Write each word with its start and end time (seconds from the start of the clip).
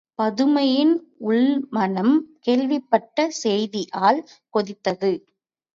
பதுமையின் 0.19 0.93
உள்மனம், 1.25 2.15
கேள்விப்பட்ட 2.39 3.29
செய்தியால் 3.43 4.21
கொதித்தது. 4.53 5.11